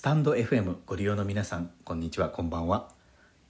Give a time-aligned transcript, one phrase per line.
[0.00, 2.88] スタンド FM ご利用の皆さんこんにちはこんばんは。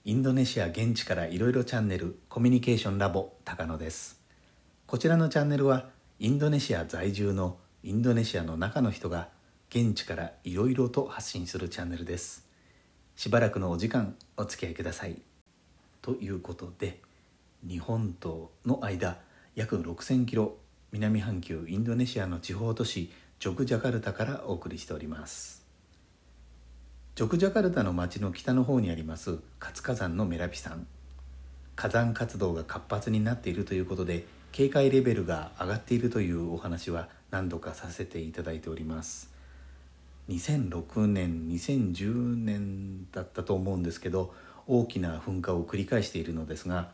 [0.03, 4.19] インドネシア現地からいろいろチャンネルコミュニケーションラボ高野です。
[4.85, 5.87] こちらのチャンネルは
[6.19, 9.29] インドネシア在住のインドネシアの中の人が
[9.69, 12.45] 現地からいろいろと発信するチャンネルです。
[13.15, 15.21] しばらくのお時間お付き合いください。
[16.01, 16.99] ということで
[17.65, 19.19] 日本との間
[19.55, 20.57] 約6000キロ
[20.91, 23.09] 南半球インドネシアの地方都市
[23.39, 25.60] ジョグジャカルタからお送りしております。
[27.13, 30.87] ジョグジャカルタの町の北の方にあります活火山のメラピ山
[31.75, 39.29] 火山活動が活発になっているということで警戒レベルが上がっているというお話は何度かさせていただいております。
[40.29, 44.33] 2006年2010年だったと思うんですけど
[44.65, 46.91] 大きな噴火を繰り返しているのですが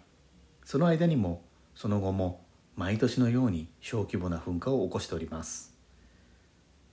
[0.65, 1.43] その間にも
[1.75, 2.41] その後も
[2.75, 5.75] 毎年のように小規模な噴火を起こしております。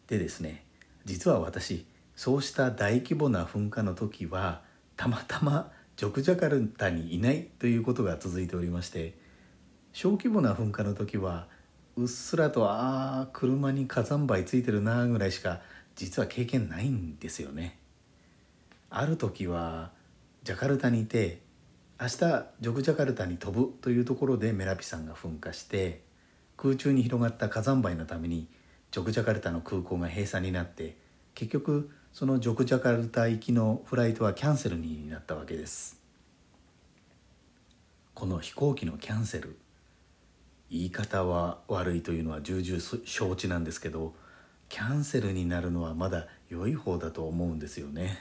[0.08, 0.66] でですね
[1.06, 1.86] 実は私
[2.16, 4.62] そうした大規模な噴火の時は
[4.96, 9.16] たまたまジョクジャカルタにいないということが続いておりまして
[9.92, 11.48] 小規模な噴火の時は
[11.96, 15.60] うっすらとああ車に火山灰ついてるなぐらいしか
[15.94, 17.78] 実は経験ないんですよね。
[18.90, 19.92] ある時は
[20.42, 21.40] ジャカルタにいて
[22.00, 22.18] 明日
[22.60, 26.02] ジョグジャカルタに飛ぶというところでメラピ山が噴火して
[26.56, 28.48] 空中に広がった火山灰のために
[28.90, 30.96] ジョグジャカルタの空港が閉鎖になって
[31.34, 36.00] 結局そのジョグジャカルタ行きのフライトはキャンセルになったわけです。
[38.14, 39.58] この飛行機のキャンセル
[40.70, 44.14] 言い方は悪いというのは重々承知なんですけど
[44.68, 48.20] キャンセルになるのはまだ良い方だと思うんですよね。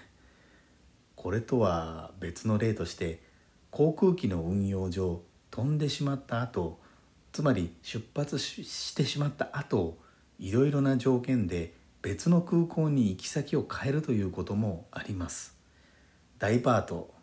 [1.16, 3.22] これとは別の例として
[3.70, 5.22] 航空機の運用上
[5.52, 6.80] 飛んでしまった後
[7.32, 10.00] つまり出発してしまった後
[10.40, 15.56] いろいろな条件で別の空港に行き先を変えるということもあります。
[16.38, 17.14] ダイバート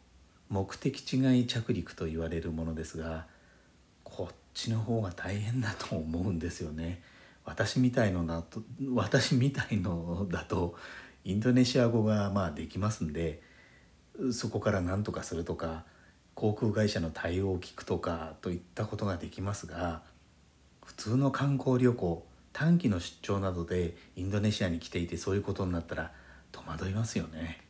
[0.49, 3.27] 目的違い着陸と言われるものですが
[4.03, 7.03] こっちの方が大変だと思うんですよね。
[7.45, 8.63] 私みたいのだと
[8.95, 10.75] 私みたいのだと
[11.25, 13.43] インドネシア語がまあできますんで
[14.33, 15.85] そこから何とかするとか
[16.35, 20.03] 航空会社の対応を聞くとかといったことができますが
[20.87, 22.27] 普通の観光旅行
[22.61, 26.13] 短期の出張などでインドネシアに来ていてそういうことになったら
[26.53, 27.63] 戸惑いますよね。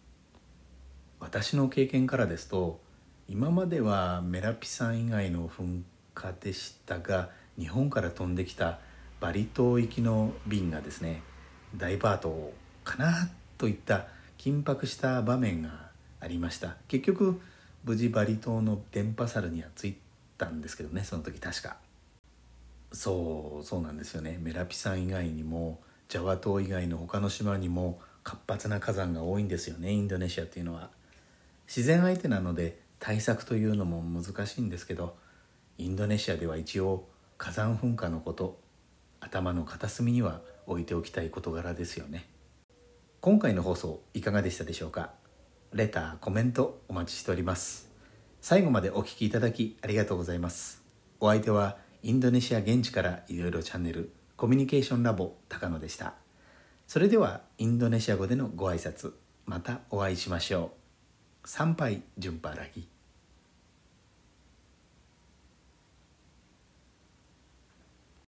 [1.20, 2.80] 私の経験からですと
[3.28, 8.80] 今まではメラピ山以外の噴火でしたが日本から飛んできた
[9.20, 11.22] バリ島行きの便がですね
[11.76, 12.52] ダイバート
[12.82, 13.28] かな
[13.58, 14.08] といった
[14.38, 15.70] 緊迫した場面が
[16.18, 16.74] ありました。
[16.88, 17.40] 結局
[17.84, 19.98] 無事バリ島の電波サルには着い
[20.36, 21.76] たんですけどねその時確か。
[22.92, 24.38] そうそうなんですよね。
[24.40, 29.92] メラピ山以外にもジャワ島以外の他の島にも活発な火山が多いんですよね。
[29.92, 30.90] インドネシアっていうのは。
[31.66, 35.16] 自然相手なので対策というのも難しいんですけど
[35.78, 37.08] インドネシアでは一応
[37.38, 38.58] 火山噴火のこと
[39.20, 42.28] 頭の片隅には置いておきたい事柄ですよね。
[43.20, 45.12] 今回の放送いかがでしたでしょうか？
[45.72, 47.88] レターコメントお待ちしております。
[48.40, 50.82] 最後までお聴きいただきありがとうございます。
[51.20, 56.14] お相手はインドネシア現地からいろいろチャンネルコミュニケーションラボ高野でした。
[56.86, 59.12] それではインドネシア語でのご挨拶
[59.44, 60.72] またお会いしましょ
[61.44, 61.48] う。
[61.48, 62.88] 参拝順パラギ。